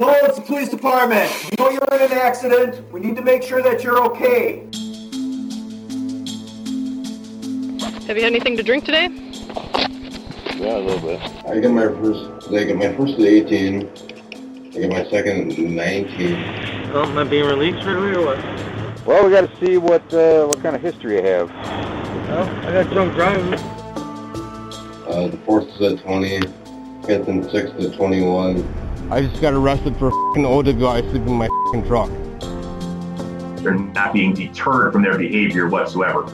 [0.00, 1.30] Hello, it's the police department.
[1.50, 2.90] We know you're in an accident.
[2.90, 4.60] We need to make sure that you're okay.
[8.06, 9.08] Have you had anything to drink today?
[10.56, 11.20] Yeah, a little bit.
[11.44, 13.90] I got my first, I got my first at 18.
[14.74, 16.90] I got my second at 19.
[16.94, 18.38] Oh, am I being released right away or what?
[19.04, 21.50] Well, we got to see what uh, what kind of history you have.
[21.50, 23.52] Well, I got drunk driving.
[25.12, 26.40] Uh, the fourth is at 20.
[27.04, 28.89] Fifth and sixth at 21.
[29.12, 32.08] I just got arrested for f***ing older guy sleeping in my f***ing truck.
[33.60, 36.26] They're not being deterred from their behavior whatsoever.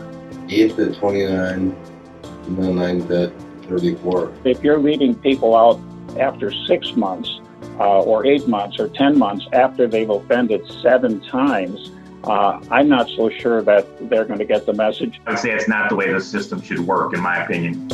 [0.51, 1.75] Eighth at 29.
[2.23, 3.33] And then ninth at
[3.69, 4.31] 34.
[4.45, 5.81] If you're leaving people out
[6.21, 7.41] after six months,
[7.81, 11.93] uh, or eight months, or 10 months after they've offended seven times,
[12.25, 15.19] uh, I'm not so sure that they're going to get the message.
[15.27, 17.89] I would say it's not the way the system should work, in my opinion.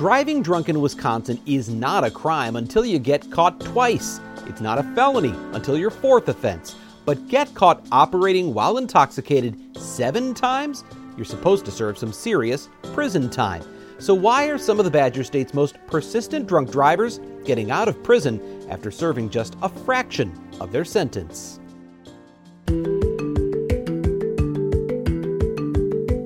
[0.00, 4.18] Driving drunk in Wisconsin is not a crime until you get caught twice.
[4.46, 6.74] It's not a felony until your fourth offense.
[7.04, 10.84] But get caught operating while intoxicated seven times?
[11.18, 13.62] You're supposed to serve some serious prison time.
[13.98, 18.02] So, why are some of the Badger State's most persistent drunk drivers getting out of
[18.02, 18.40] prison
[18.70, 21.59] after serving just a fraction of their sentence?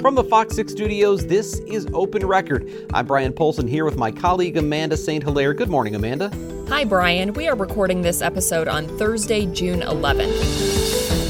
[0.04, 2.70] From the Fox 6 studios, this is Open Record.
[2.92, 5.24] I'm Bryan Polcyn here with my colleague Amanda St.
[5.24, 5.54] Hilaire.
[5.54, 6.30] Good morning, Amanda.
[6.68, 7.32] Hi, Bryan.
[7.32, 11.22] We are recording this episode on Thursday, June 11th.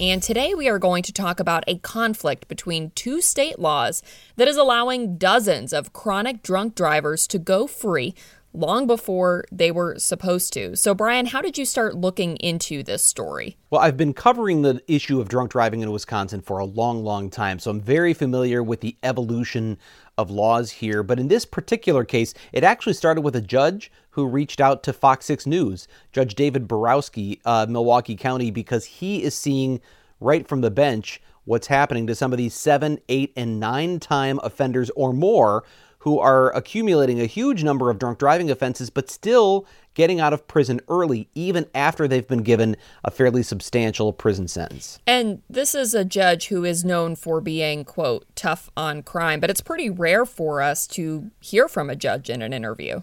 [0.00, 4.02] And today we are going to talk about a conflict between two state laws
[4.34, 8.16] that is allowing dozens of chronic drunk drivers to go free
[8.54, 10.76] long before they were supposed to.
[10.76, 13.56] So, Bryan, how did you start looking into this story?
[13.70, 17.30] Well, I've been covering the issue of drunk driving in Wisconsin for a long, long
[17.30, 19.78] time, so I'm very familiar with the evolution
[20.18, 21.02] of laws here.
[21.02, 24.92] But in this particular case, it actually started with a judge who reached out to
[24.92, 29.80] Fox 6 News, Judge David Borowski, uh, Milwaukee County, because he is seeing
[30.20, 34.38] right from the bench what's happening to some of these seven, eight, and nine time
[34.42, 35.64] offenders or more
[36.02, 39.64] who are accumulating a huge number of drunk driving offenses, but still
[39.94, 44.98] getting out of prison early, even after they've been given a fairly substantial prison sentence.
[45.06, 49.48] And this is a judge who is known for being, quote, tough on crime, but
[49.48, 53.02] it's pretty rare for us to hear from a judge in an interview.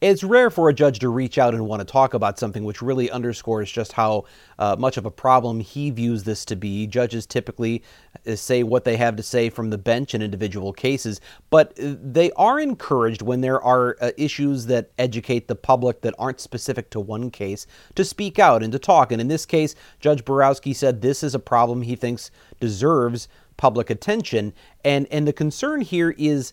[0.00, 2.82] It's rare for a judge to reach out and want to talk about something, which
[2.82, 4.24] really underscores just how
[4.58, 6.86] uh, much of a problem he views this to be.
[6.86, 7.82] Judges typically
[8.26, 11.94] uh, say what they have to say from the bench in individual cases, but uh,
[12.02, 16.90] they are encouraged when there are uh, issues that educate the public that aren't specific
[16.90, 19.12] to one case to speak out and to talk.
[19.12, 22.30] And in this case, Judge Borowski said this is a problem he thinks
[22.60, 24.52] deserves public attention.
[24.84, 26.52] And, and the concern here is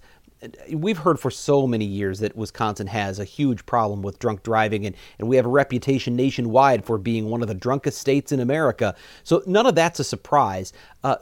[0.74, 4.86] we've heard for so many years that Wisconsin has a huge problem with drunk driving,
[4.86, 8.40] and, and we have a reputation nationwide for being one of the drunkest states in
[8.40, 8.96] America.
[9.24, 10.74] So none of that's a surprise.
[11.04, 11.18] Uh,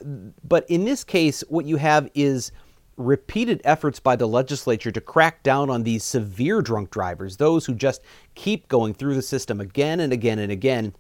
[0.48, 2.52] but in this case, what you have is
[2.98, 7.74] repeated efforts by the legislature to crack down on these severe drunk drivers, those who
[7.74, 8.02] just
[8.36, 10.94] keep going through the system again and again and again.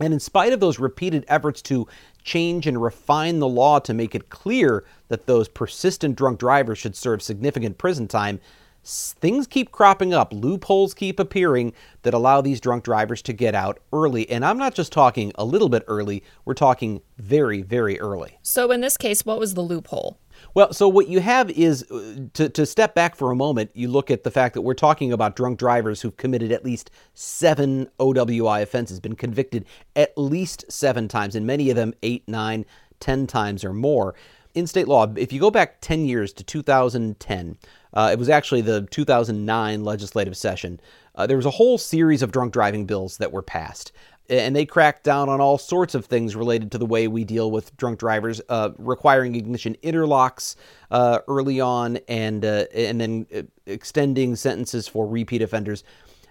[0.00, 1.86] And in spite of those repeated efforts to
[2.26, 6.96] change and refine the law to make it clear that those persistent drunk drivers should
[6.96, 8.40] serve significant prison time,
[8.84, 11.72] things keep cropping up, loopholes keep appearing
[12.02, 14.28] that allow these drunk drivers to get out early.
[14.28, 18.38] And I'm not just talking a little bit early, we're talking very, very early.
[18.42, 20.18] So, in this case, what was the loophole?
[20.56, 23.88] Well, so what you have is uh, to, to step back for a moment, you
[23.88, 27.90] look at the fact that we're talking about drunk drivers who've committed at least seven
[28.00, 29.66] OWI offenses, been convicted
[29.96, 32.64] at least seven times, and many of them eight, nine,
[33.00, 34.14] ten times or more.
[34.54, 37.58] In state law, if you go back 10 years to 2010,
[37.92, 40.80] uh, it was actually the 2009 legislative session,
[41.16, 43.92] uh, there was a whole series of drunk driving bills that were passed
[44.28, 47.50] and they cracked down on all sorts of things related to the way we deal
[47.50, 50.56] with drunk drivers, uh, requiring ignition interlocks
[50.90, 55.84] uh, early on, and uh, and then uh, extending sentences for repeat offenders.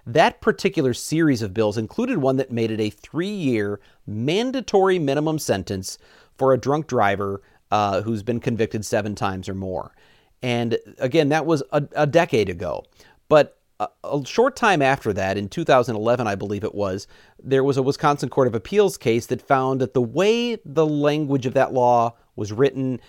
[0.05, 5.97] That particular series of bills included one that made it a three-year mandatory minimum sentence
[6.37, 9.95] for a drunk driver uh, who's been convicted seven times or more.
[10.43, 12.83] And again, that was a, a decade ago.
[13.29, 17.07] But a, short time after that, in 2011, I believe it was,
[17.41, 21.45] there was a Wisconsin Court of Appeals case that found that the way the language
[21.45, 22.99] of that law was written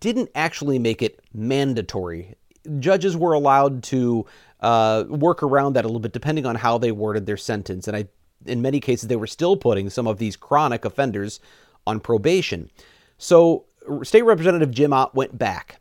[0.00, 2.34] didn't actually make it mandatory.
[2.78, 4.24] Judges were allowed to
[4.60, 7.86] uh, work around that a little bit depending on how they worded their sentence.
[7.86, 8.06] And I,
[8.46, 11.40] in many cases, they were still putting some of these chronic offenders
[11.86, 12.70] on probation.
[13.18, 13.66] So
[14.02, 15.80] State Representative Jim Ott went back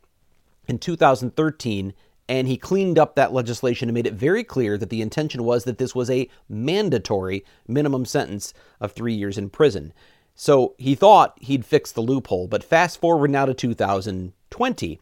[0.68, 1.94] in 2013
[2.30, 5.66] and he cleaned up that legislation and made it very clear that the intention was
[5.66, 9.94] that this was a mandatory minimum sentence of three years in prison.
[10.36, 15.00] So he thought he'd fix the loophole, but fast forward now to 2020.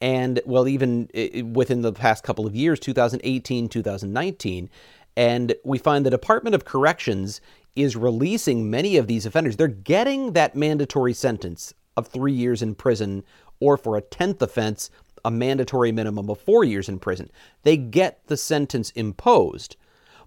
[0.00, 1.08] And well, even
[1.52, 4.70] within the past couple of years, 2018, 2019,
[5.16, 7.40] and we find the Department of Corrections
[7.74, 9.56] is releasing many of these offenders.
[9.56, 13.24] They're getting that mandatory sentence of three years in prison,
[13.58, 14.90] or for a 10th offense,
[15.28, 17.30] a mandatory minimum of four years in prison.
[17.62, 19.76] They get the sentence imposed.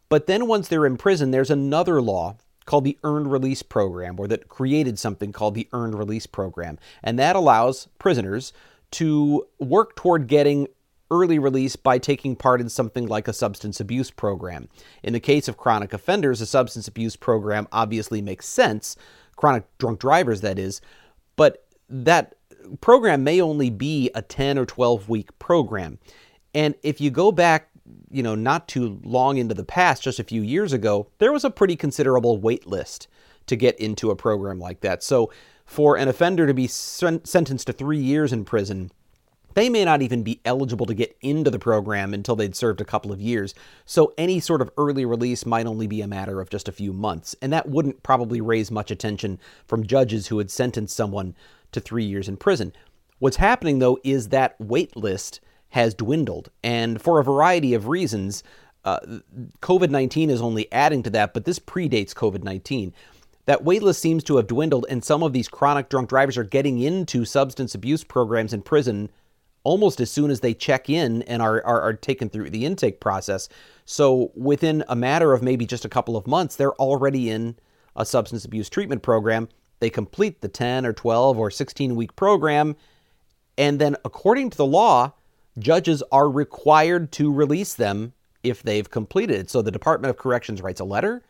[0.10, 4.28] But then once they're in prison, there's another law called the Earned Release Program, or
[4.28, 6.78] that created something called the Earned Release Program.
[7.02, 8.54] And that allows prisoners
[8.92, 10.68] to work toward getting
[11.10, 14.70] early release by taking part in something like a substance abuse program.
[15.02, 18.96] In the case of chronic offenders, a substance abuse program obviously makes sense,
[19.36, 20.80] chronic drunk drivers, that is,
[21.36, 22.36] but that
[22.82, 26.00] program may only be a 10 or 12 week program.
[26.54, 27.70] And if you go back,
[28.10, 31.44] you know, not too long into the past, just a few years ago, there was
[31.44, 33.08] a pretty considerable wait list
[33.48, 35.04] to get into a program like that.
[35.04, 35.32] So
[35.66, 38.92] for an offender to be sen- sentenced to three years in prison,
[39.54, 42.86] they may not even be eligible to get into the program until they'd served a
[42.86, 43.54] couple of years.
[43.86, 46.94] So any sort of early release might only be a matter of just a few
[46.94, 47.36] months.
[47.42, 51.36] And that wouldn't probably raise much attention from judges who had sentenced someone
[51.72, 52.74] to three years in prison.
[53.20, 56.50] What's happening, though, is that wait list has dwindled.
[56.64, 58.44] And for a variety of reasons,
[58.84, 59.00] uh,
[59.62, 62.94] COVID 19 is only adding to that, but this predates COVID 19.
[63.46, 66.80] That waitlist seems to have dwindled, and some of these chronic drunk drivers are getting
[66.80, 69.10] into substance abuse programs in prison
[69.64, 73.00] almost as soon as they check in and are, are, are, taken through the intake
[73.00, 73.48] process.
[73.86, 77.56] So within a matter of maybe just a couple of months, they're already in
[77.96, 79.50] a substance abuse treatment program
[79.82, 82.78] they complete the 10 or 12 or 16 week program.
[83.58, 85.14] And then, according to the law,
[85.60, 89.50] judges are required to release them if they've completed it.
[89.50, 91.24] So the Department of Corrections writes a letter.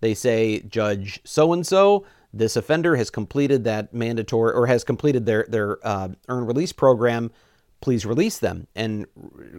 [0.00, 2.04] They say, Judge so and so,
[2.34, 7.30] this offender has completed that mandatory or has completed their, their uh, earned release program.
[7.82, 9.06] Please release them and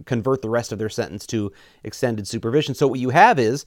[0.06, 1.52] convert the rest of their sentence to
[1.84, 2.74] extended supervision.
[2.74, 3.66] So, what you have is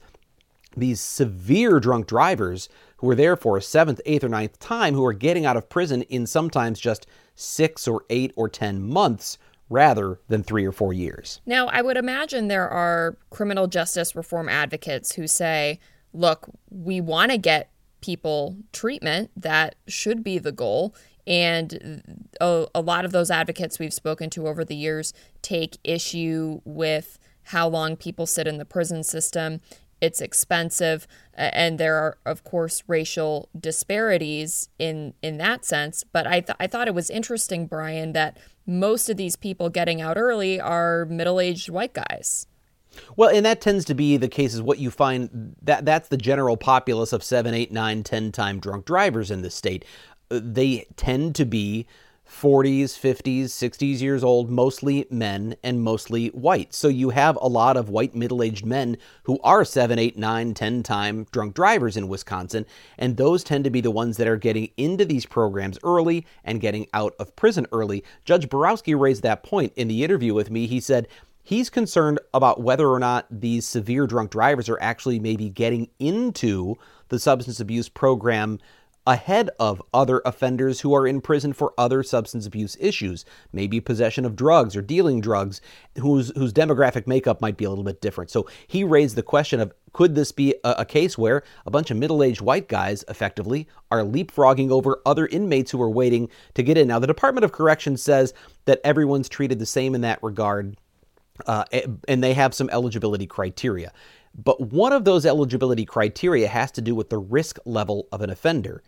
[0.75, 2.67] these severe drunk drivers
[2.97, 5.69] who are there for a seventh, eighth, or ninth time who are getting out of
[5.69, 9.37] prison in sometimes just six or eight or ten months
[9.69, 11.41] rather than three or four years.
[11.45, 15.79] Now, I would imagine there are criminal justice reform advocates who say,
[16.13, 17.69] look, we want to get
[18.01, 19.31] people treatment.
[19.35, 20.95] That should be the goal.
[21.27, 26.61] And a, a, lot of those advocates we've spoken to over the years take issue
[26.63, 29.59] with how long people sit in the prison system.
[29.99, 36.03] It's expensive and there are of course racial disparities in in that sense.
[36.03, 39.99] But i th- i thought it was interesting Bryan that most of these people getting
[40.01, 42.47] out early are middle-aged white guys.
[43.15, 46.17] Well, and that tends to be the case is what you find that that's the
[46.17, 49.85] general populace of seven, eight, nine, ten time drunk drivers in the state.
[50.29, 51.87] They tend to be
[52.29, 56.73] 40s, 50s, 60s years old, mostly men and mostly white.
[56.73, 60.53] So you have a lot of white middle aged men who are 7, 8, 9,
[60.53, 62.65] 10 time drunk drivers in Wisconsin.
[62.97, 66.61] And those tend to be the ones that are getting into these programs early and
[66.61, 68.03] getting out of prison early.
[68.25, 70.67] Judge Borowski raised that point in the interview with me.
[70.67, 71.07] He said,
[71.43, 76.75] He's concerned about whether or not these severe drunk drivers are actually maybe getting into
[77.07, 78.59] the substance abuse program
[79.07, 84.25] ahead of other offenders who are in prison for other substance abuse issues, maybe possession
[84.25, 85.61] of drugs or dealing drugs,
[85.97, 88.29] whose whose demographic makeup might be a little bit different.
[88.29, 91.89] So he raised the question of could this be a, a case where a bunch
[91.89, 96.77] of middle-aged white guys effectively are leapfrogging over other inmates who are waiting to get
[96.77, 96.89] in?
[96.89, 98.33] Now the Department of Corrections says
[98.65, 100.77] that everyone's treated the same in that regard.
[101.45, 101.63] Uh,
[102.07, 103.93] and they have some eligibility criteria.
[104.37, 108.29] But one of those eligibility criteria has to do with the risk level of an
[108.29, 108.83] offender.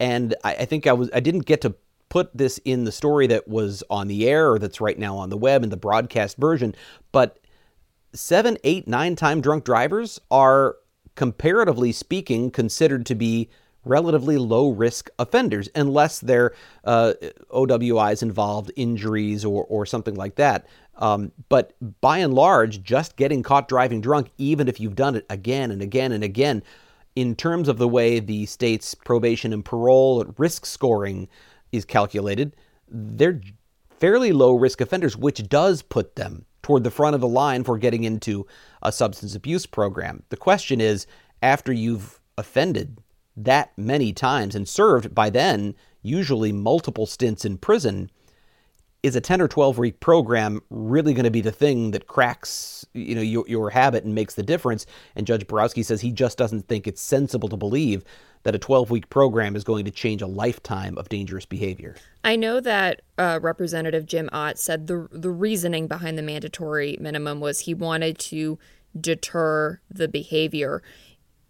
[0.00, 1.74] And I, I think I was I didn't get to
[2.08, 5.30] put this in the story that was on the air or that's right now on
[5.30, 6.74] the web in the broadcast version,
[7.12, 7.38] but
[8.12, 10.76] seven, eight, nine time drunk drivers are
[11.16, 13.48] comparatively speaking considered to be
[13.84, 16.52] relatively low risk offenders, unless they're
[16.84, 17.14] uh,
[17.50, 20.66] OWIs involved, injuries, or, or something like that.
[20.96, 25.26] Um, but by and large, just getting caught driving drunk, even if you've done it
[25.28, 26.62] again and again and again,
[27.16, 31.28] in terms of the way the state's probation and parole risk scoring
[31.72, 32.56] is calculated,
[32.88, 33.40] they're
[33.98, 37.78] fairly low risk offenders, which does put them toward the front of the line for
[37.78, 38.46] getting into
[38.82, 40.22] a substance abuse program.
[40.30, 41.06] The question is
[41.42, 42.98] after you've offended
[43.36, 48.10] that many times and served by then usually multiple stints in prison,
[49.04, 52.86] is a 10 or 12 week program really going to be the thing that cracks
[52.94, 54.86] you know your, your habit and makes the difference.
[55.14, 58.02] And judge borowski says he just doesn't think it's sensible to believe
[58.44, 61.96] that a 12 week program is going to change a lifetime of dangerous behavior.
[62.24, 67.40] I know that uh, representative jim ott said the, the reasoning behind the mandatory minimum
[67.40, 68.58] was he wanted to
[68.98, 70.82] deter the behavior.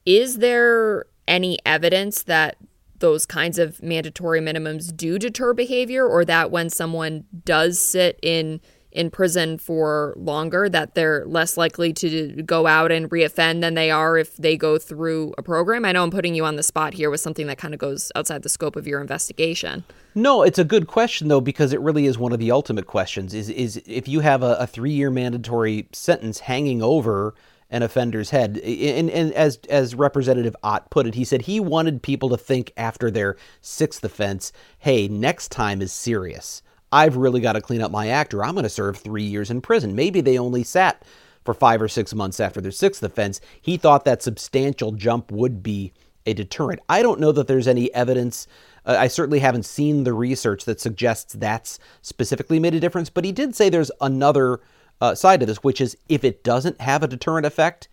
[0.04, 2.56] Is there any evidence that
[2.98, 8.60] those kinds of mandatory minimums do deter behavior or that when someone does sit in
[8.94, 13.90] in prison for longer that they're less likely to go out and reoffend than they
[13.90, 15.84] are if they go through a program.
[15.84, 18.12] I know I'm putting you on the spot here with something that kind of goes
[18.14, 19.84] outside the scope of your investigation.
[20.14, 23.34] No, it's a good question though because it really is one of the ultimate questions.
[23.34, 27.34] Is is if you have a, a three year mandatory sentence hanging over
[27.71, 28.59] an offender's head.
[28.59, 32.73] And, and as as Representative Ott put it, he said he wanted people to think
[32.76, 36.62] after their sixth offense, hey, next time is serious.
[36.92, 39.50] I've really got to clean up my act or I'm going to serve three years
[39.50, 39.97] in prison.
[39.97, 41.04] Maybe they only sat
[41.44, 43.40] for five or six months after their sixth offense.
[43.61, 45.92] He thought that substantial jump would be
[46.26, 46.80] a deterrent.
[46.88, 48.47] I don't know that there's any evidence.
[48.87, 53.25] Uh, I certainly haven't seen the research that suggests that's specifically made a difference, but
[53.25, 54.61] he did say there's another
[55.00, 57.88] uh, side of this, which is if it doesn't have a deterrent effect,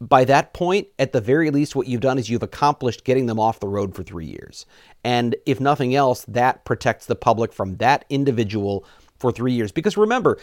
[0.00, 3.38] by that point, at the very least, what you've done is you've accomplished getting them
[3.38, 4.66] off the road for three years.
[5.04, 8.84] And if nothing else, that protects the public from that individual
[9.18, 9.70] for three years.
[9.70, 10.38] Because remember,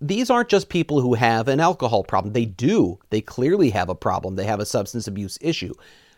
[0.00, 2.32] these aren't just people who have an alcohol problem.
[2.32, 2.98] They do.
[3.10, 4.34] They clearly have a problem.
[4.34, 5.74] They have a substance abuse issue.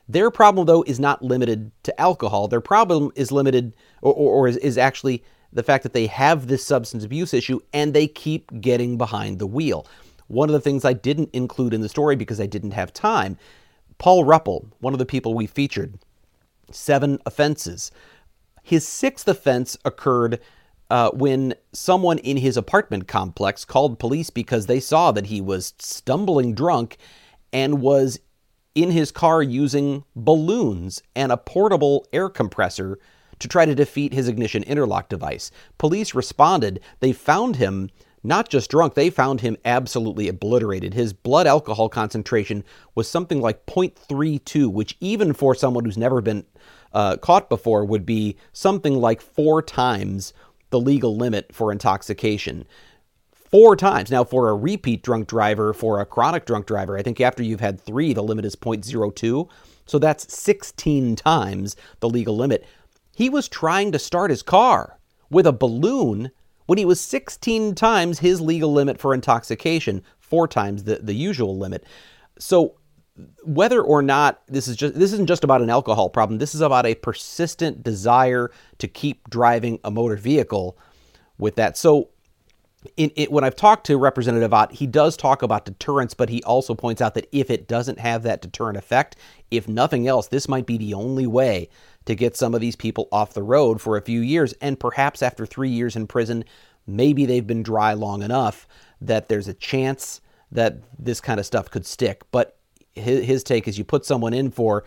[0.08, 2.48] Their problem, though, is not limited to alcohol.
[2.48, 6.46] Their problem is limited, or, or, or is, is actually the fact that they have
[6.46, 9.86] this substance abuse issue and they keep getting behind the wheel.
[10.26, 13.38] One of the things I didn't include in the story because I didn't have time
[13.98, 15.98] Paul Ruppel, one of the people we featured,
[16.70, 17.90] seven offenses.
[18.62, 20.40] His sixth offense occurred
[20.90, 25.74] uh, when someone in his apartment complex called police because they saw that he was
[25.78, 26.96] stumbling drunk
[27.52, 28.20] and was
[28.74, 32.98] in his car using balloons and a portable air compressor
[33.38, 35.50] to try to defeat his ignition interlock device.
[35.78, 36.80] Police responded.
[37.00, 37.90] They found him
[38.22, 40.94] not just drunk, they found him absolutely obliterated.
[40.94, 42.64] His blood alcohol concentration
[42.94, 46.44] was something like 0.32, which, even for someone who's never been
[46.92, 50.32] uh, caught before, would be something like four times
[50.70, 52.66] the legal limit for intoxication.
[53.32, 54.10] Four times.
[54.10, 57.60] Now, for a repeat drunk driver, for a chronic drunk driver, I think after you've
[57.60, 59.48] had three, the limit is 0.02.
[59.86, 62.66] So that's 16 times the legal limit.
[63.18, 64.96] He was trying to start his car
[65.28, 66.30] with a balloon
[66.66, 71.58] when he was 16 times his legal limit for intoxication, four times the, the usual
[71.58, 71.82] limit.
[72.38, 72.76] So
[73.42, 76.60] whether or not this is just this isn't just about an alcohol problem, this is
[76.60, 80.78] about a persistent desire to keep driving a motor vehicle
[81.38, 81.76] with that.
[81.76, 82.10] So
[82.96, 86.40] in, it, when I've talked to Representative Ott, he does talk about deterrence, but he
[86.44, 89.16] also points out that if it doesn't have that deterrent effect,
[89.50, 91.68] if nothing else, this might be the only way
[92.08, 94.54] to get some of these people off the road for a few years.
[94.62, 96.42] And perhaps after three years in prison,
[96.86, 98.66] maybe they've been dry long enough
[99.02, 102.22] that there's a chance that this kind of stuff could stick.
[102.30, 102.56] But
[102.94, 104.86] his, his take is you put someone in for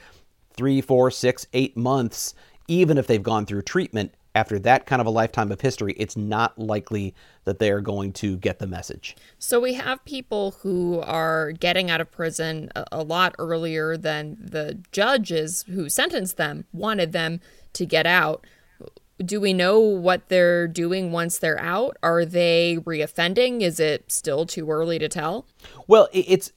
[0.56, 2.34] three, four, six, eight months,
[2.68, 6.16] even if they've gone through treatment, after that kind of a lifetime of history, it's
[6.16, 9.16] not likely that they are going to get the message.
[9.40, 14.38] So we have people who are getting out of prison a, a lot earlier than
[14.40, 17.42] the judges who sentenced them wanted them
[17.74, 18.46] to get out.
[19.24, 21.98] Do we know what they're doing once they're out?
[22.02, 23.62] Are they reoffending?
[23.62, 25.46] Is it still too early to tell?
[25.88, 26.52] Well, it's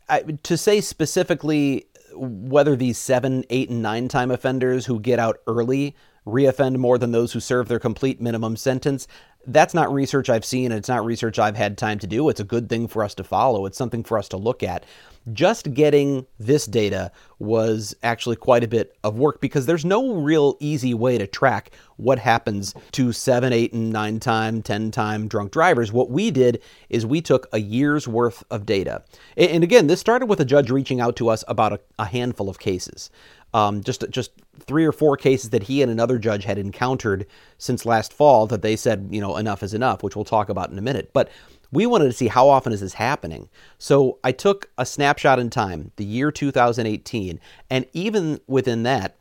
[0.44, 5.94] to say specifically whether these seven, eight, and nine time offenders who get out early
[6.26, 9.06] reoffend more than those who serve their complete minimum sentence.
[9.46, 12.30] That's not research I've seen, and it's not research I've had time to do.
[12.30, 13.66] It's a good thing for us to follow.
[13.66, 14.86] It's something for us to look at.
[15.32, 20.56] Just getting this data was actually quite a bit of work because there's no real
[20.60, 25.52] easy way to track what happens to seven, eight, and nine time, 10 time drunk
[25.52, 25.92] drivers.
[25.92, 29.02] What we did is we took a year's worth of data.
[29.36, 32.48] And again, this started with a judge reaching out to us about a, a handful
[32.48, 33.10] of cases.
[33.54, 37.24] Um, just just three or four cases that he and another judge had encountered
[37.56, 40.70] since last fall that they said, you know, enough is enough, which we'll talk about
[40.70, 41.10] in a minute.
[41.12, 41.30] But
[41.70, 43.48] we wanted to see how often is this happening.
[43.78, 49.16] So I took a snapshot in time, the year 2018, and even within that,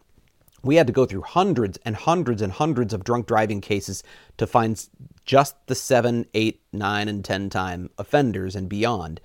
[0.63, 4.03] we had to go through hundreds and hundreds and hundreds of drunk driving cases
[4.37, 4.87] to find
[5.25, 9.19] just the seven, eight, nine, and 10 time offenders and beyond.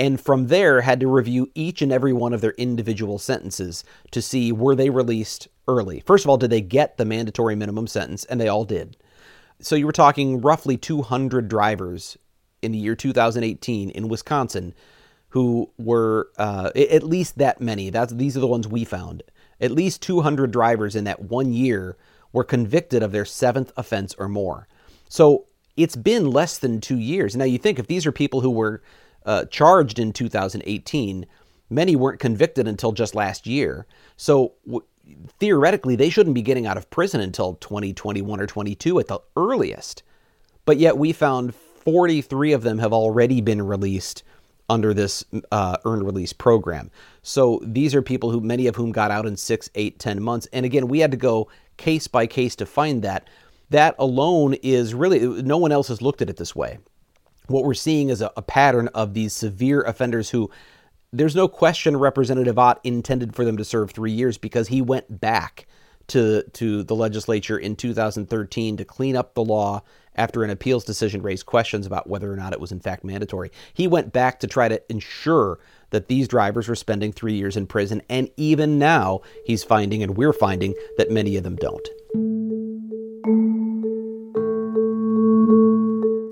[0.00, 4.22] And from there, had to review each and every one of their individual sentences to
[4.22, 6.00] see were they released early.
[6.00, 8.24] First of all, did they get the mandatory minimum sentence?
[8.24, 8.96] And they all did.
[9.60, 12.16] So you were talking roughly 200 drivers
[12.62, 14.72] in the year 2018 in Wisconsin
[15.28, 17.90] who were uh, at least that many.
[17.90, 19.22] That's these are the ones we found.
[19.60, 21.98] At least 200 drivers in that one year
[22.32, 24.66] were convicted of their seventh offense or more.
[25.10, 25.44] So
[25.76, 27.36] it's been less than two years.
[27.36, 28.82] Now you think if these are people who were
[29.26, 31.26] uh, charged in 2018,
[31.68, 33.86] many weren't convicted until just last year.
[34.16, 34.84] So w-
[35.38, 40.02] theoretically, they shouldn't be getting out of prison until 2021 or 22 at the earliest.
[40.64, 44.22] But yet we found 43 of them have already been released
[44.68, 46.90] under this uh, earned release program.
[47.22, 50.46] So these are people who, many of whom got out in six, eight, ten months.
[50.52, 53.28] And again, we had to go case by case to find that.
[53.70, 56.78] That alone is really, no one else has looked at it this way.
[57.50, 60.50] What we're seeing is a, a pattern of these severe offenders who,
[61.12, 65.20] there's no question Representative Ott intended for them to serve three years because he went
[65.20, 65.66] back
[66.06, 69.82] to, to the legislature in 2013 to clean up the law
[70.14, 73.50] after an appeals decision raised questions about whether or not it was in fact mandatory.
[73.74, 75.58] He went back to try to ensure
[75.90, 80.16] that these drivers were spending three years in prison, and even now he's finding, and
[80.16, 82.39] we're finding, that many of them don't.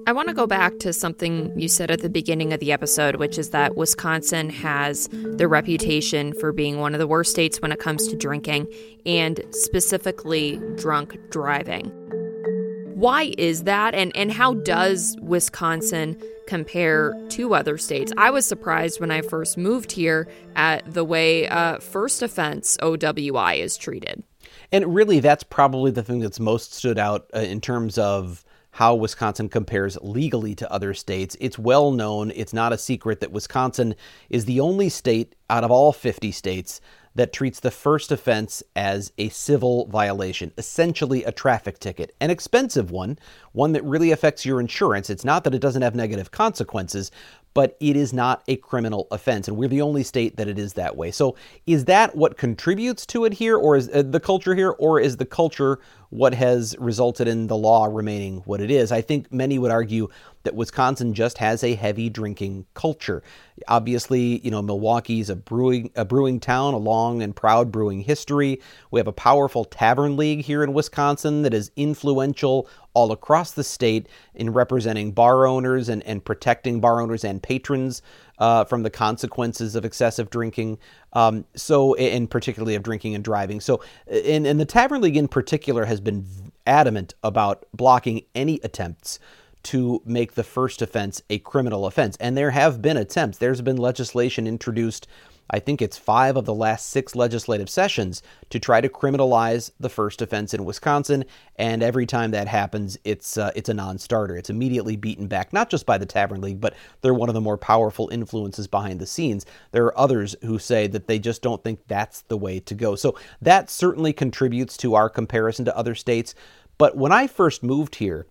[0.08, 3.16] I want to go back to something you said at the beginning of the episode,
[3.16, 7.72] which is that Wisconsin has the reputation for being one of the worst states when
[7.72, 8.72] it comes to drinking
[9.04, 11.90] and specifically drunk driving.
[12.94, 13.94] Why is that?
[13.94, 18.10] And, and how does Wisconsin compare to other states?
[18.16, 23.58] I was surprised when I first moved here at the way uh, first offense OWI
[23.58, 24.23] is treated.
[24.73, 28.42] And really, that's probably the thing that's most stood out uh, in terms of
[28.78, 31.36] how Wisconsin compares legally to other states.
[31.41, 33.97] It's well known, it's not a secret that Wisconsin
[34.30, 36.80] is the only state out of all 50 states
[37.17, 42.93] that treats the first offense as a civil violation, essentially a traffic ticket, an expensive
[42.93, 43.19] one,
[43.50, 45.10] one that really affects your insurance.
[45.10, 47.10] It's not that it doesn't have negative consequences,
[47.58, 49.49] but it is not a criminal offense.
[49.49, 51.10] And we're the only state that it is that way.
[51.10, 51.34] So
[51.66, 55.16] is that what contributes to it here, or is uh, the culture here, or is
[55.16, 58.92] the culture what has resulted in the law remaining what it is?
[58.92, 60.06] I think many would argue
[60.44, 63.25] that Wisconsin just has a heavy drinking culture.
[63.66, 68.60] Obviously, you know, Milwaukee's a brewing a brewing town, a long and proud brewing history.
[68.92, 72.68] We have a powerful tavern league here in Wisconsin that is influential
[72.99, 78.02] all across the state in representing bar owners and, and protecting bar owners and patrons
[78.41, 80.76] uh, from the consequences of excessive drinking.
[81.13, 83.61] Um, so, and particularly of drinking and driving.
[83.61, 86.26] So, and, and the Tavern League in particular has been
[86.67, 89.21] adamant about blocking any attempts
[89.63, 92.17] to make the first offense a criminal offense.
[92.19, 93.39] And there have been attempts.
[93.39, 95.06] There's been legislation introduced
[95.50, 99.89] I think it's five of the last six legislative sessions to try to criminalize the
[99.89, 101.25] first offense in Wisconsin.
[101.56, 104.37] And every time that happens, it's uh, it's a non-starter.
[104.37, 107.41] It's immediately beaten back, not just by the Tavern League, but they're one of the
[107.41, 109.47] more powerful influences behind the scenes.
[109.73, 112.95] There are others who say that they just don't think that's the way to go.
[112.95, 116.34] So that certainly contributes to our comparison to other states.
[116.76, 118.26] But when I first moved here,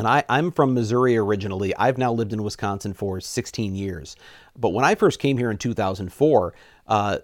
[0.00, 1.74] and I, am from Missouri originally.
[1.76, 4.16] I've now lived in Wisconsin for 16 years.
[4.56, 6.54] But when I first came here in 2004,
[6.88, 7.18] uh,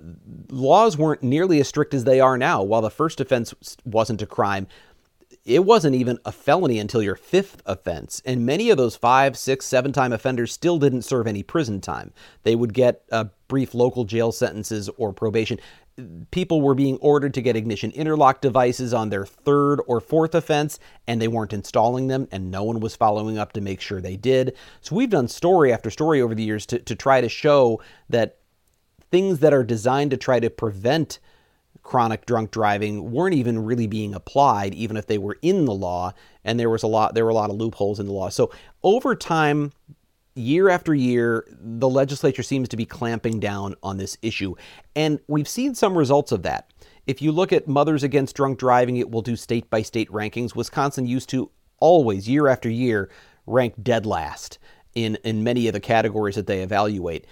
[0.51, 2.63] laws weren't nearly as strict as they are now.
[2.63, 4.69] While the first offense wasn't a crime,
[5.45, 8.21] it wasn't even a felony until your fifth offense.
[8.25, 12.13] And many of those five, six, seven time offenders still didn't serve any prison time.
[12.43, 15.59] They would get uh, brief local jail sentences or probation
[16.31, 20.79] people were being ordered to get ignition interlock devices on their third or fourth offense
[21.07, 24.17] and they weren't installing them and no one was following up to make sure they
[24.17, 24.55] did.
[24.83, 27.81] So we've done story after story over the years to, to try to show
[28.11, 28.39] that
[29.11, 31.19] things that are designed to try to prevent
[31.83, 36.13] chronic drunk driving weren't even really being applied even if they were in the law
[36.45, 38.29] and there was a lot there were a lot of loopholes in the law.
[38.29, 38.51] So
[38.83, 39.73] over time
[40.37, 44.55] year after year, the legislature seems to be clamping down on this issue.
[44.95, 46.71] And we've seen some results of that.
[47.07, 50.55] If you look at Mothers Against Drunk Driving, it will do state by state rankings.
[50.55, 53.11] Wisconsin used to always, year after year,
[53.47, 54.59] rank dead last
[54.95, 57.27] in, in many of the categories that they evaluate.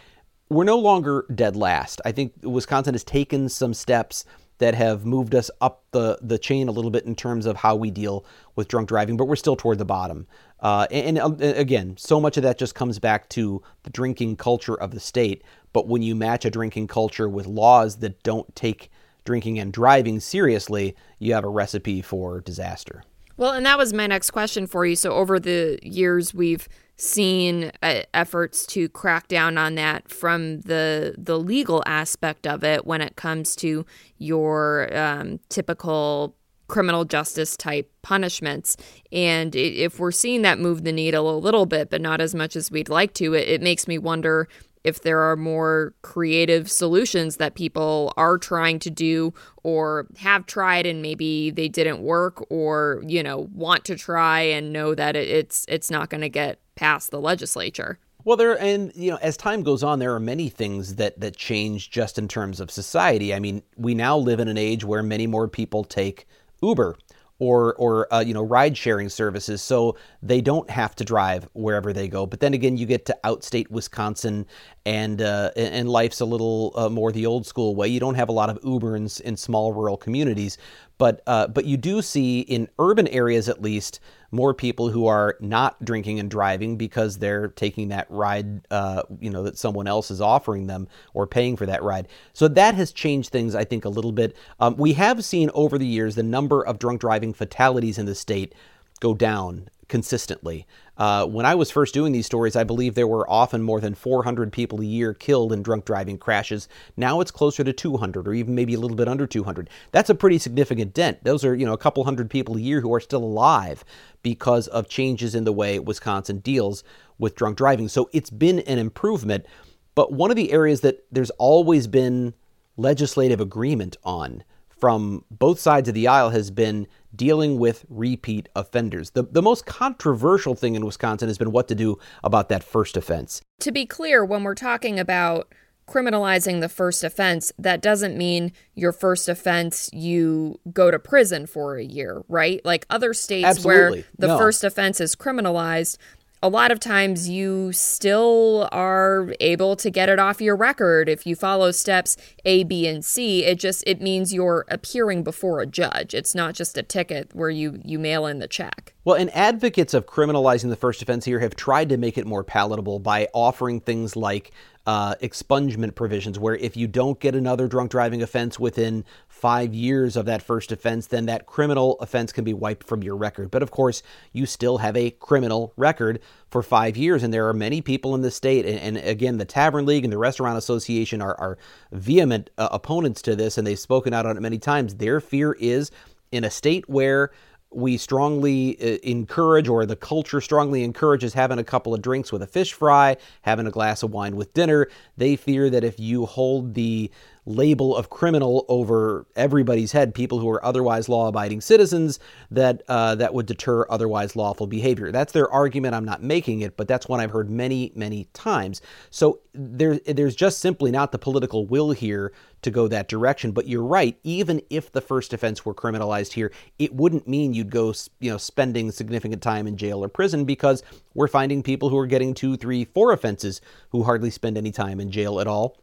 [0.48, 2.00] We're no longer dead last.
[2.04, 4.24] I think Wisconsin has taken some steps
[4.58, 7.74] that have moved us up the, the chain a little bit in terms of how
[7.74, 10.26] we deal with drunk driving, but we're still toward the bottom.
[10.60, 14.36] Uh, and, and, uh, again, so much of that just comes back to the drinking
[14.36, 15.42] culture of the state.
[15.72, 18.90] But when you match a drinking culture with laws that don't take
[19.24, 23.02] drinking and driving seriously, you have a recipe for disaster.
[23.36, 24.94] Well, and that was my next question for you.
[24.94, 31.14] So, over the years, we've seen uh, efforts to crack down on that from the
[31.18, 33.85] the legal aspect of it when it comes to
[34.18, 36.37] your um, typical
[36.68, 38.76] criminal justice type punishments.
[39.12, 42.57] And if we're seeing that move the needle a little bit, but not as much
[42.57, 44.48] as we'd like to, it, it makes me wonder
[44.83, 50.87] if there are more creative solutions that people are trying to do or have tried
[50.87, 55.64] and maybe they didn't work or you know want to try and know that it's
[55.68, 57.98] it's not going to get past the legislature.
[58.24, 61.37] Well, there and you know, as time goes on, there are many things that that
[61.37, 63.34] change just in terms of society.
[63.34, 66.26] I mean, we now live in an age where many more people take
[66.62, 66.96] Uber
[67.38, 71.92] or or uh, you know ride sharing services so they don't have to drive wherever
[71.92, 72.26] they go.
[72.26, 74.46] But then again you get to outstate Wisconsin
[74.87, 77.88] and uh, and life's a little uh, more the old school way.
[77.88, 80.58] You don't have a lot of Uber in, in small rural communities
[80.98, 85.37] but uh, but you do see in urban areas at least more people who are
[85.40, 90.11] not drinking and driving because they're taking that ride, uh, you know, that someone else
[90.11, 92.09] is offering them or paying for that ride.
[92.33, 94.37] So that has changed things, I think, a little bit.
[94.59, 98.14] Um, we have seen over the years the number of drunk driving fatalities in the
[98.14, 98.54] state
[99.00, 100.66] go down consistently.
[100.96, 103.94] Uh, when I was first doing these stories, I believe there were often more than
[103.94, 106.68] 400 people a year killed in drunk driving crashes.
[106.96, 109.68] Now it's closer to 200 or even maybe a little bit under 200.
[109.92, 111.24] That's a pretty significant dent.
[111.24, 113.84] Those are, you know, a couple hundred people a year who are still alive
[114.22, 116.84] because of changes in the way Wisconsin deals
[117.18, 117.88] with drunk driving.
[117.88, 119.46] So it's been an improvement.
[119.94, 122.34] But one of the areas that there's always been
[122.76, 124.44] legislative agreement on
[124.84, 129.12] from both sides of the aisle has been dealing with repeat offenders.
[129.12, 132.94] The, the most controversial thing in Wisconsin has been what to do about that first
[132.94, 133.40] offense.
[133.60, 135.54] To be clear, when we're talking about
[135.88, 141.78] criminalizing the first offense, that doesn't mean your first offense you go to prison for
[141.78, 142.62] a year, right?
[142.62, 144.00] Like other states Absolutely.
[144.00, 144.36] where the no.
[144.36, 145.96] first offense is criminalized,
[146.44, 151.26] a lot of times you still are able to get it off your record if
[151.26, 153.46] you follow steps A, B, and C.
[153.46, 156.12] It just it means you're appearing before a judge.
[156.12, 158.92] It's not just a ticket where you you mail in the check.
[159.04, 162.44] Well, and advocates of criminalizing the first offense here have tried to make it more
[162.44, 164.52] palatable by offering things like
[164.86, 170.16] uh, expungement provisions, where if you don't get another drunk driving offense within five years
[170.16, 173.50] of that first offense, then that criminal offense can be wiped from your record.
[173.50, 176.20] But of course, you still have a criminal record
[176.50, 177.22] for five years.
[177.22, 180.12] And there are many people in the state, and, and again, the Tavern League and
[180.12, 181.58] the Restaurant Association are, are
[181.92, 184.96] vehement uh, opponents to this, and they've spoken out on it many times.
[184.96, 185.90] Their fear is
[186.30, 187.30] in a state where
[187.74, 192.42] we strongly uh, encourage, or the culture strongly encourages, having a couple of drinks with
[192.42, 194.88] a fish fry, having a glass of wine with dinner.
[195.16, 197.10] They fear that if you hold the
[197.46, 202.18] label of criminal over everybody's head, people who are otherwise law-abiding citizens,
[202.50, 205.12] that uh, that would deter otherwise lawful behavior.
[205.12, 205.94] That's their argument.
[205.94, 208.80] I'm not making it, but that's one I've heard many, many times.
[209.11, 213.52] So there, there's just simply not the political will here to go that direction.
[213.52, 214.18] But you're right.
[214.24, 218.38] Even if the first offense were criminalized here, it wouldn't mean you'd go, you know,
[218.38, 222.57] spending significant time in jail or prison because we're finding people who are getting two,
[222.57, 225.76] three, four offenses who hardly spend any time in jail at all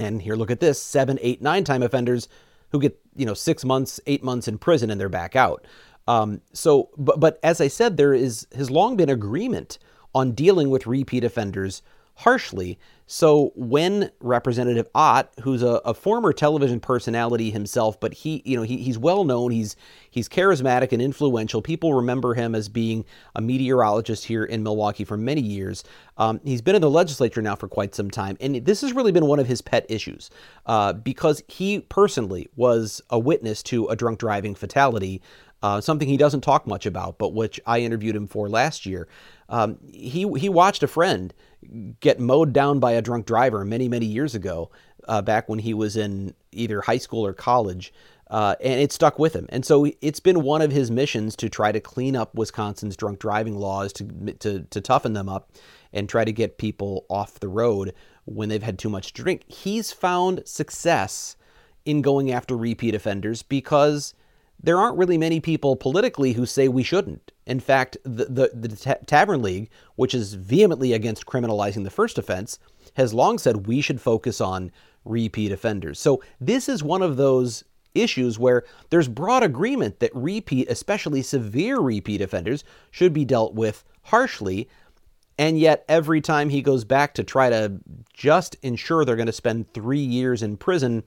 [0.00, 2.28] and here, look at this seven, eight, nine time offenders
[2.70, 5.66] who get, you know, six months, eight months in prison and they're back out.
[6.08, 9.78] Um, so, but, but as I said, there is has long been agreement
[10.14, 11.82] on dealing with repeat offenders
[12.14, 12.78] harshly.
[13.12, 18.62] So when Representative Ott, who's a, a, former television personality himself, but he, you know,
[18.62, 19.74] he, he's well known, he's
[20.08, 21.60] he's charismatic and influential.
[21.60, 25.82] People remember him as being a meteorologist here in Milwaukee for many years.
[26.18, 29.10] Um, he's been in the legislature now for quite some time, and this has really
[29.10, 30.30] been one of his pet issues
[30.66, 35.20] uh, because he personally was a witness to a drunk driving fatality.
[35.64, 39.08] Uh, something he doesn't talk much about, but which I interviewed him for last year.
[39.48, 41.34] Um, he he watched a friend
[42.00, 44.70] get mowed down by a drunk driver many, many years ago,
[45.08, 47.92] uh, back when he was in either high school or college.
[48.28, 49.46] Uh, and it stuck with him.
[49.48, 53.18] And so it's been one of his missions to try to clean up Wisconsin's drunk
[53.18, 54.04] driving laws, to,
[54.38, 55.50] to, to toughen them up,
[55.92, 57.92] and try to get people off the road
[58.26, 59.42] when they've had too much to drink.
[59.50, 61.34] He's found success
[61.84, 64.14] in going after repeat offenders because
[64.62, 67.32] there aren't really many people politically who say we shouldn't.
[67.46, 72.58] In fact, the, the, the Tavern League, which is vehemently against criminalizing the first offense,
[72.94, 74.70] has long said we should focus on
[75.04, 75.98] repeat offenders.
[75.98, 81.78] So this is one of those issues where there's broad agreement that repeat, especially severe
[81.78, 84.68] repeat offenders, should be dealt with harshly.
[85.38, 87.80] And yet, every time he goes back to try to
[88.12, 91.02] just ensure they're going to spend three years in prison,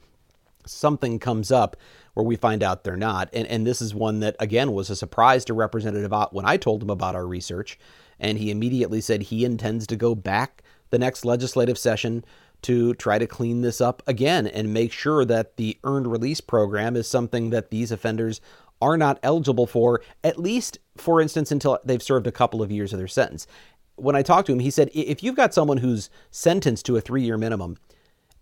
[0.65, 1.77] something comes up
[2.13, 3.30] where we find out they're not.
[3.34, 6.58] And, and this is one that, again, was a surprise to Representative Ott when I
[6.58, 7.80] told him about our research.
[8.19, 12.23] And he immediately said he intends to go back the next legislative session
[12.62, 16.95] to try to clean this up again and make sure that the earned release program
[16.95, 18.39] is something that these offenders
[18.82, 22.93] are not eligible for, at least, for instance, until they've served a couple of years
[22.93, 23.47] of their sentence
[23.95, 27.02] when I talked to him, he said if you've got someone who's sentenced to a
[27.02, 27.78] three year minimum,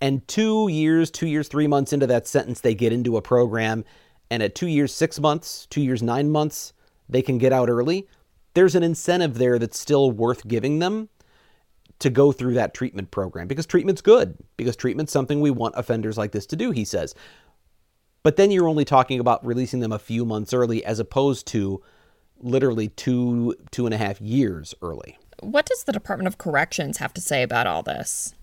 [0.01, 3.85] and two years, two years, three months into that sentence, they get into a program,
[4.29, 6.73] and at two years, six months, two years, nine months,
[7.07, 8.07] they can get out early,
[8.53, 11.09] there's an incentive there that's still worth giving them
[11.99, 16.17] to go through that treatment program because treatment's good, because treatment's something we want offenders
[16.17, 17.13] like this to do, he says.
[18.23, 21.81] But then you're only talking about releasing them a few months early as opposed to
[22.39, 25.17] literally two, two and a half years early.
[25.41, 28.33] What does the Department of Corrections have to say about all this?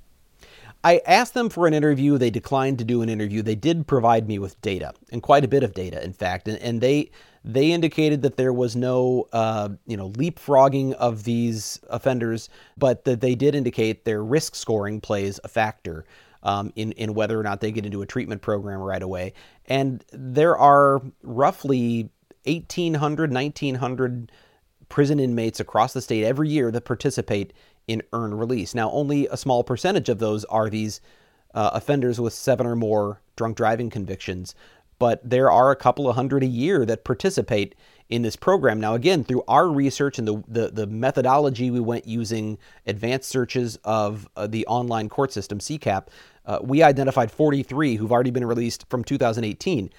[0.85, 2.19] I asked them for an interview.
[2.19, 3.43] They declined to do an interview.
[3.43, 6.49] They did provide me with data, and quite a bit of data, in fact.
[6.49, 7.11] And, and they
[7.45, 13.21] they indicated that there was no uh, you know leapfrogging of these offenders, but that
[13.21, 16.05] they did indicate their risk scoring plays a factor.
[16.45, 19.33] Um, in, in whether or not they get into a treatment program right away.
[19.67, 22.11] And there are roughly
[22.45, 24.31] 1,800, 1,900
[24.89, 27.53] prison inmates across the state every year that participate
[27.89, 28.75] in earn release.
[28.75, 31.01] Now, only a small percentage of those are these
[31.55, 34.55] uh, offenders with seven or more drunk driving convictions,
[34.99, 37.75] but there are a couple of hundred a year that participate
[38.09, 38.81] in this program.
[38.81, 43.79] Now, again, through our research and the, the, the methodology we went using advanced searches
[43.85, 46.09] of uh, the online court system, CCAP,
[46.47, 49.91] uh, we identified 43 who've already been released from 2018.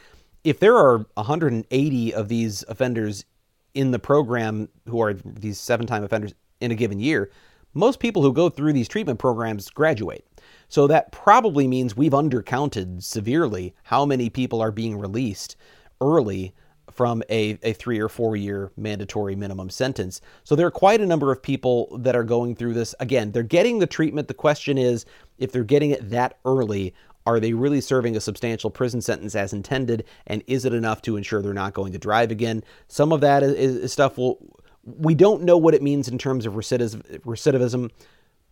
[0.43, 3.25] If there are 180 of these offenders
[3.73, 7.31] in the program who are these seven time offenders in a given year,
[7.79, 10.25] most people who go through these treatment programs graduate.
[10.67, 15.55] So that probably means we've undercounted severely how many people are being released
[15.99, 16.53] early
[16.91, 20.21] from a, a three or four year mandatory minimum sentence.
[20.43, 22.93] So there are quite a number of people that are going through this.
[22.99, 24.27] Again, they're getting the treatment.
[24.27, 25.05] The question is
[25.37, 26.93] if they're getting it that early,
[27.25, 30.05] are they really serving a substantial prison sentence as intended?
[30.27, 32.63] And is it enough to ensure they're not going to drive again?
[32.87, 34.58] Some of that is, is stuff will
[34.97, 37.91] we don't know what it means in terms of recidivism,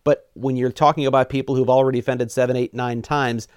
[0.04, 3.48] but when you're talking about people who've already offended seven, eight, nine times,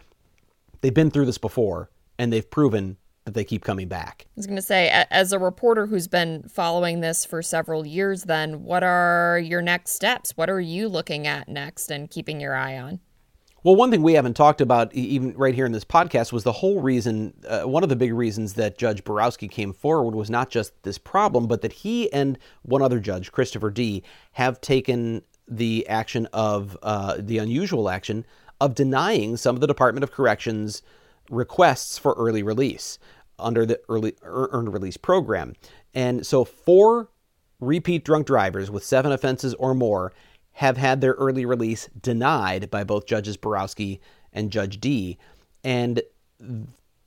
[0.82, 4.26] they've been through this before and they've proven that they keep coming back.
[4.28, 8.24] I was going to say, as a reporter who's been following this for several years,
[8.24, 10.32] then what are your next steps?
[10.36, 13.00] What are you looking at next and keeping your eye on?
[13.64, 16.52] Well, one thing we haven't talked about, even right here in this podcast, was the
[16.52, 17.36] whole reason.
[17.48, 20.98] Uh, one of the big reasons that Judge Borowski came forward was not just this
[20.98, 26.76] problem, but that he and one other judge, Christopher Dee., have taken the action of
[26.82, 28.26] uh, the unusual action
[28.60, 30.82] of denying some of the Department of Corrections
[31.30, 32.98] requests for early release
[33.38, 35.54] under the early earned release program.
[35.94, 37.10] And so, four
[37.60, 40.14] repeat drunk drivers with seven offenses or more
[40.54, 44.02] have had their early release denied by both Judges Borowski
[44.34, 45.18] and Judge Dee.
[45.64, 46.02] And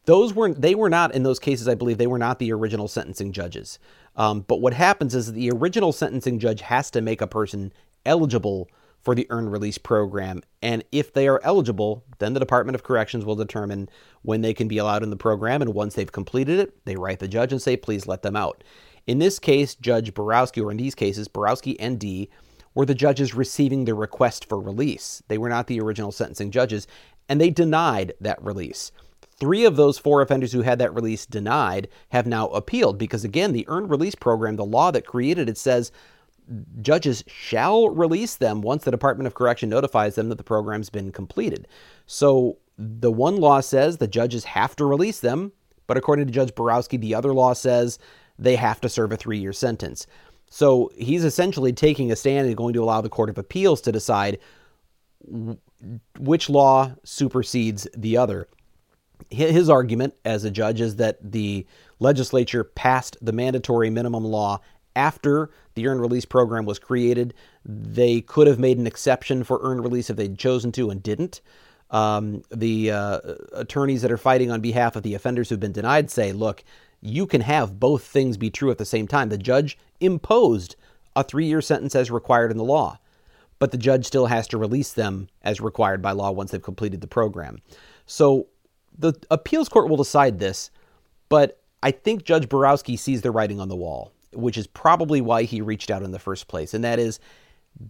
[0.06, 1.68] those were they were not in those cases.
[1.68, 3.78] I believe they were not the original sentencing judges.
[4.16, 7.72] Um, but what happens is the original sentencing judge has to make a person
[8.06, 8.68] eligible
[9.04, 13.24] for the earned release program, and if they are eligible, then the Department of Corrections
[13.24, 13.88] will determine
[14.22, 15.60] when they can be allowed in the program.
[15.60, 18.64] And once they've completed it, they write the judge and say, "Please let them out."
[19.06, 22.30] In this case, Judge Borowski, or in these cases, Borowski and Dee
[22.74, 25.22] were the judges receiving the request for release.
[25.28, 26.86] They were not the original sentencing judges,
[27.28, 28.92] and they denied that release.
[29.38, 33.52] Three of those four offenders who had that release denied have now appealed because, again,
[33.52, 35.90] the earned release program, the law that created it, says
[36.80, 41.10] judges shall release them once the Department of Correction notifies them that the program's been
[41.10, 41.66] completed.
[42.06, 45.52] So the one law says the judges have to release them,
[45.86, 47.98] but according to Judge Borowski, the other law says
[48.38, 50.06] they have to serve a three year sentence.
[50.54, 53.90] So he's essentially taking a stand and going to allow the Court of Appeals to
[53.90, 54.38] decide
[56.20, 58.46] which law supersedes the other.
[59.30, 61.66] His argument as a judge is that the
[61.98, 64.60] legislature passed the mandatory minimum law
[64.94, 67.34] after the earned release program was created.
[67.64, 71.40] They could have made an exception for earned release if they'd chosen to and didn't.
[71.90, 73.20] Um, the uh,
[73.54, 76.62] attorneys that are fighting on behalf of the offenders who've been denied say, look,
[77.04, 79.28] you can have both things be true at the same time.
[79.28, 80.74] The judge imposed
[81.14, 82.98] a three year sentence as required in the law,
[83.58, 87.02] but the judge still has to release them as required by law once they've completed
[87.02, 87.60] the program.
[88.06, 88.48] So
[88.98, 90.70] the appeals court will decide this,
[91.28, 95.42] but I think Judge Borowski sees the writing on the wall, which is probably why
[95.42, 96.72] he reached out in the first place.
[96.72, 97.20] And that is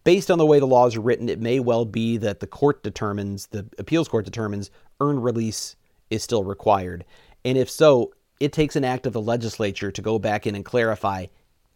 [0.03, 2.83] based on the way the laws are written, it may well be that the court
[2.83, 5.77] determines, the appeals court determines, earned release
[6.11, 7.05] is still required.
[7.45, 10.65] And if so, it takes an act of the legislature to go back in and
[10.65, 11.27] clarify,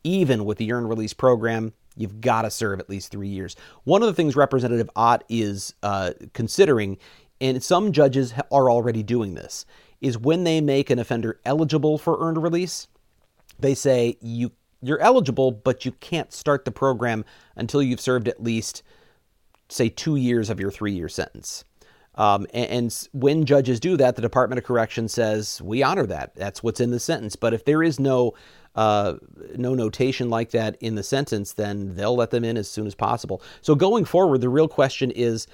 [0.05, 3.57] even with the earned release program, you've got to serve at least three years.
[3.85, 6.99] One of the things Representative Ott is uh, considering,
[7.40, 9.66] and some judges are already doing this,
[10.01, 12.88] is when they make an offender eligible for earned release,
[13.59, 17.25] they say you you're eligible, but you can't start the program
[17.57, 18.85] until you've served at least,
[19.68, 21.64] say, two years of your three year sentence.
[22.18, 26.35] Um, and, and, when judges do that, the Department of Correction says we honor that.
[26.35, 27.37] That's what's in the sentence.
[27.37, 28.35] But if there is no
[28.74, 29.14] uh,
[29.57, 32.94] no notation like that in the sentence, then they'll let them in as soon as
[32.94, 33.42] possible.
[33.61, 35.46] So going forward, the real question is,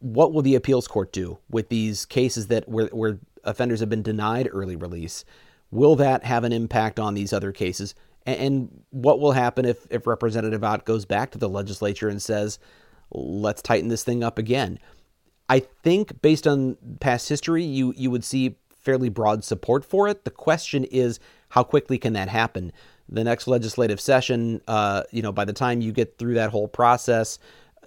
[0.00, 4.02] what will the appeals court do with these cases that where, where offenders have been
[4.02, 5.24] denied early release?
[5.70, 7.94] Will that have an impact on these other cases?
[8.26, 12.58] And what will happen if, if Representative Ott goes back to the legislature and says,
[13.10, 14.78] let's tighten this thing up again?
[15.48, 20.24] I think, based on past history, you, you would see fairly broad support for it.
[20.24, 22.72] The question is, how quickly can that happen?
[23.08, 26.68] The next legislative session, uh, you know, by the time you get through that whole
[26.68, 27.38] process,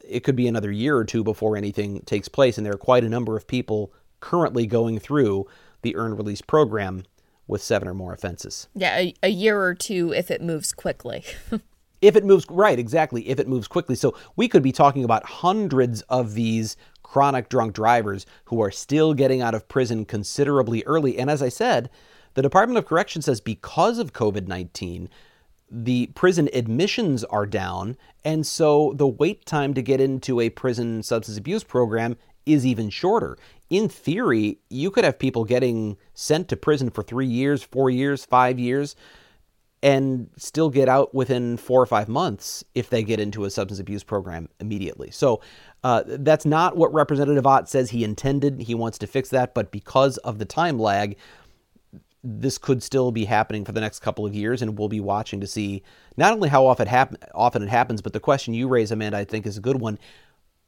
[0.07, 2.57] it could be another year or two before anything takes place.
[2.57, 5.47] And there are quite a number of people currently going through
[5.81, 7.03] the earned release program
[7.47, 8.67] with seven or more offenses.
[8.75, 11.23] Yeah, a, a year or two if it moves quickly.
[12.01, 13.27] if it moves right, exactly.
[13.29, 17.73] If it moves quickly, so we could be talking about hundreds of these chronic drunk
[17.73, 21.19] drivers who are still getting out of prison considerably early.
[21.19, 21.89] And as I said,
[22.33, 25.07] the Department of Correction says because of COVID 19,
[25.69, 31.03] the prison admissions are down, and so the wait time to get into a prison
[31.03, 33.37] substance abuse program is even shorter.
[33.69, 38.25] In theory, you could have people getting sent to prison for three years, four years,
[38.25, 38.95] five years,
[39.85, 43.79] and still get out within four or five months if they get into a substance
[43.79, 45.11] abuse program immediately.
[45.11, 45.41] So
[45.83, 48.61] uh, that's not what Representative Ott says he intended.
[48.61, 51.15] He wants to fix that, but because of the time lag,
[52.23, 55.39] this could still be happening for the next couple of years, and we'll be watching
[55.39, 55.83] to see
[56.17, 59.23] not only how often, hap- often it happens, but the question you raise, Amanda, I
[59.23, 59.99] think is a good one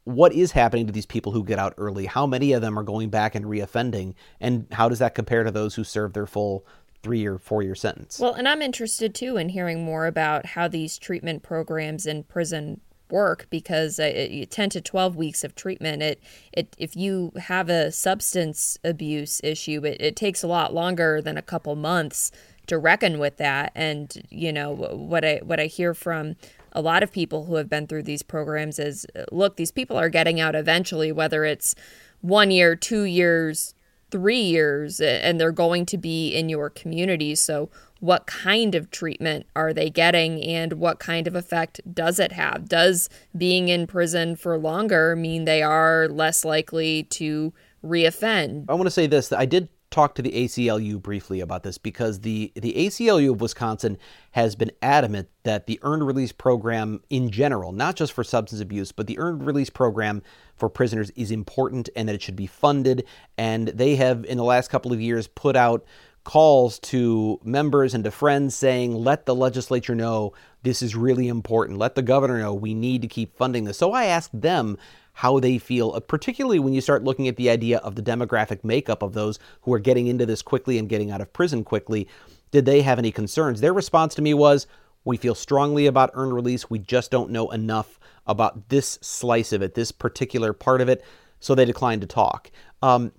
[0.03, 2.05] what is happening to these people who get out early?
[2.05, 4.13] How many of them are going back and reoffending?
[4.39, 6.65] And how does that compare to those who serve their full
[7.03, 8.19] three or four year sentence?
[8.19, 12.81] Well, and I'm interested too in hearing more about how these treatment programs in prison
[13.09, 17.89] work because uh, 10 to 12 weeks of treatment it, it if you have a
[17.89, 22.33] substance abuse issue it, it takes a lot longer than a couple months
[22.65, 26.35] to reckon with that and you know what i what i hear from
[26.77, 30.09] a lot of people who have been through these programs is look, these people are
[30.09, 31.73] getting out eventually, whether it's
[32.21, 33.73] one year, two years,
[34.11, 37.35] three years, and they're going to be in your community.
[37.35, 42.31] So, what kind of treatment are they getting and what kind of effect does it
[42.31, 42.69] have?
[42.69, 48.65] Does being in prison for longer mean they are less likely to reoffend?
[48.69, 52.19] I want to say this I did talk to the ACLU briefly about this because
[52.19, 53.97] the, the ACLU of Wisconsin
[54.31, 58.91] has been adamant that the earned release program in general, not just for substance abuse,
[58.91, 60.21] but the earned release program
[60.55, 63.05] for prisoners is important and that it should be funded.
[63.37, 65.85] And they have, in the last couple of years, put out
[66.27, 71.79] calls to members and to friends saying, let the legislature know this is really important.
[71.79, 73.77] Let the governor know we need to keep funding this.
[73.77, 74.77] So I asked them
[75.17, 78.63] how they feel, uh, particularly when you start looking at the idea of the demographic
[78.63, 82.07] makeup of those who are getting into this quickly and getting out of prison quickly.
[82.51, 83.59] Did they have any concerns?
[83.59, 84.67] Their response to me was,
[85.05, 86.69] we feel strongly about earned release.
[86.69, 91.03] We just don't know enough about this slice of it, this particular part of it.
[91.39, 92.51] So they declined to talk.
[92.83, 93.11] Um,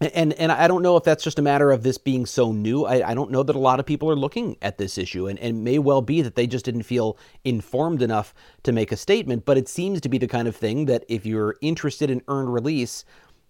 [0.00, 2.84] and and I don't know if that's just a matter of this being so new.
[2.84, 5.38] I, I don't know that a lot of people are looking at this issue, and,
[5.38, 9.46] and may well be that they just didn't feel informed enough to make a statement.
[9.46, 12.52] But it seems to be the kind of thing that if you're interested in earned
[12.52, 13.06] release,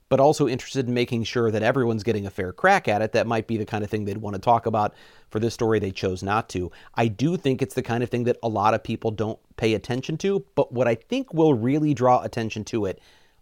[0.08, 3.26] but also interested in making sure that everyone's getting a fair crack at it, that
[3.26, 4.94] might be the kind of thing they'd want to talk about.
[5.30, 6.70] For this story, they chose not to.
[6.94, 9.74] I do think it's the kind of thing that a lot of people don't pay
[9.74, 13.00] attention to, but what I think will really draw attention to it,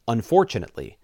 [0.09, 0.97] unfortunately,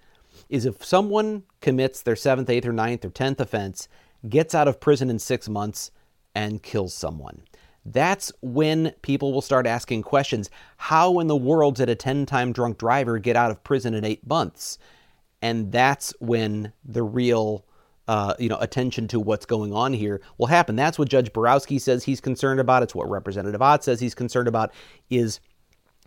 [0.51, 3.89] is if someone commits their seventh, eighth, or ninth, or tenth offense,
[4.29, 5.91] gets out of prison in six months,
[6.35, 7.43] and kills someone.
[7.85, 10.51] That's when people will start asking questions.
[10.77, 14.05] How in the world did a 10 time drunk driver get out of prison in
[14.05, 14.79] eight months?
[15.43, 17.65] And that's when the real
[18.07, 20.75] uh, you know, attention to what's going on here will happen.
[20.75, 22.83] That's what Judge Borowski says he's concerned about.
[22.83, 24.73] It's what Representative Ott says he's concerned about
[25.11, 25.39] is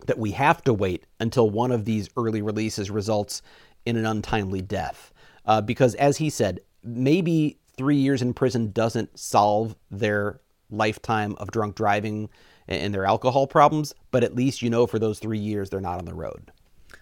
[0.06, 3.40] that we have to wait until one of these early releases results
[3.86, 5.12] in an untimely death.
[5.46, 11.50] Uh, because, as he said, maybe three years in prison doesn't solve their lifetime of
[11.50, 12.28] drunk driving
[12.66, 15.98] and their alcohol problems, but at least you know for those three years they're not
[15.98, 16.50] on the road.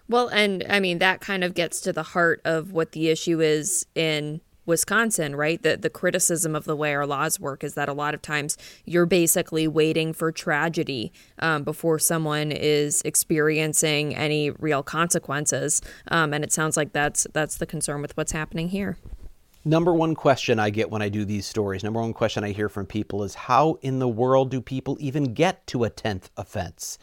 [0.09, 3.39] Well, and I mean, that kind of gets to the heart of what the issue
[3.39, 5.61] is in Wisconsin, right?
[5.61, 8.57] The the criticism of the way our laws work is that a lot of times
[8.85, 16.43] you're basically waiting for tragedy um, before someone is experiencing any real consequences, um, and
[16.43, 18.97] it sounds like that's that's the concern with what's happening here.
[19.65, 22.67] Number one question I get when I do these stories, number one question I hear
[22.67, 26.97] from people is how in the world do people even get to a 10th offense?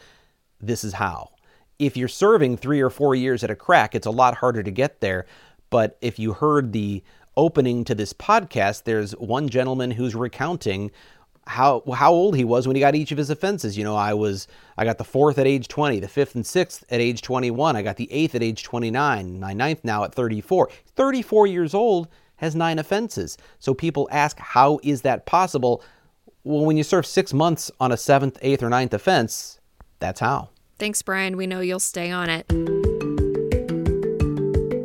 [0.59, 1.31] This is how.
[1.79, 4.69] If you're serving three or four years at a crack, it's a lot harder to
[4.69, 5.25] get there.
[5.71, 7.03] But if you heard the
[7.37, 10.91] opening to this podcast, there's one gentleman who's recounting
[11.47, 13.77] how how old he was when he got each of his offenses.
[13.77, 16.83] You know, I was I got the fourth at age 20, the fifth and sixth
[16.89, 20.69] at age 21, I got the eighth at age 29, my ninth now at 34.
[20.95, 22.07] 34 years old
[22.37, 23.37] has nine offenses.
[23.59, 25.83] So people ask, how is that possible?
[26.43, 29.59] Well, when you serve six months on a seventh, eighth, or ninth offense,
[29.99, 30.49] that's how.
[30.79, 31.37] Thanks, Bryan.
[31.37, 33.10] We know you'll stay on it.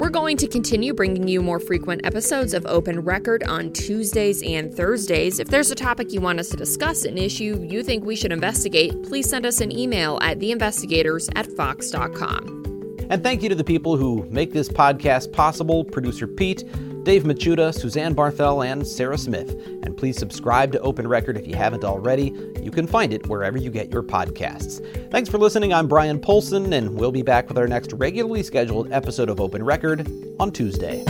[0.06, 4.72] We're going to continue bringing you more frequent episodes of Open Record on Tuesdays and
[4.72, 5.40] Thursdays.
[5.40, 8.30] If there's a topic you want us to discuss, an issue you think we should
[8.30, 13.06] investigate, please send us an email at theinvestigators at fox.com.
[13.10, 16.62] And thank you to the people who make this podcast possible producer Pete,
[17.06, 19.50] Dave Machuda, Suzanne Barthel, and Sarah Smith.
[19.84, 22.34] And please subscribe to Open Record if you haven't already.
[22.60, 24.84] You can find it wherever you get your podcasts.
[25.12, 25.72] Thanks for listening.
[25.72, 29.62] I'm Bryan Polcyn, and we'll be back with our next regularly scheduled episode of Open
[29.62, 31.04] Record on Tuesday.